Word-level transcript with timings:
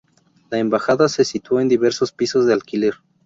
La 0.49 0.57
Embajada 0.57 1.07
se 1.09 1.23
situó 1.23 1.59
en 1.59 1.69
diversos 1.69 2.11
pisos 2.11 2.47
de 2.47 2.53
alquiler. 2.53 2.95